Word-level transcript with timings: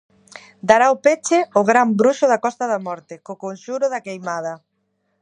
Dará 0.69 0.87
o 0.95 1.01
peche 1.05 1.39
o 1.59 1.61
gran 1.69 1.89
bruxo 1.99 2.25
da 2.31 2.41
Costa 2.45 2.65
da 2.71 2.79
Morte 2.87 3.13
co 3.25 3.39
conxuro 3.43 3.85
da 3.93 4.03
queimada. 4.07 4.53